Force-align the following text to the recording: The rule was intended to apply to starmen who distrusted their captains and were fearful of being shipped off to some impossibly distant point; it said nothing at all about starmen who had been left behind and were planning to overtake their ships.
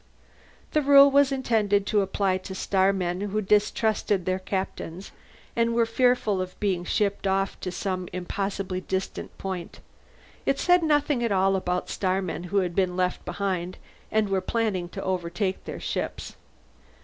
The 0.71 0.81
rule 0.81 1.11
was 1.11 1.31
intended 1.31 1.85
to 1.85 2.01
apply 2.01 2.39
to 2.39 2.55
starmen 2.55 3.21
who 3.21 3.39
distrusted 3.39 4.25
their 4.25 4.39
captains 4.39 5.11
and 5.55 5.75
were 5.75 5.85
fearful 5.85 6.41
of 6.41 6.59
being 6.59 6.83
shipped 6.83 7.27
off 7.27 7.59
to 7.59 7.71
some 7.71 8.09
impossibly 8.11 8.81
distant 8.81 9.37
point; 9.37 9.79
it 10.43 10.57
said 10.57 10.81
nothing 10.81 11.23
at 11.23 11.31
all 11.31 11.55
about 11.55 11.87
starmen 11.87 12.45
who 12.45 12.57
had 12.65 12.73
been 12.73 12.97
left 12.97 13.23
behind 13.25 13.77
and 14.11 14.29
were 14.29 14.41
planning 14.41 14.89
to 14.89 15.03
overtake 15.03 15.63
their 15.65 15.79
ships. 15.79 16.35